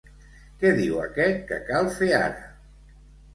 [0.63, 2.49] Què diu aquest que cal fer ara?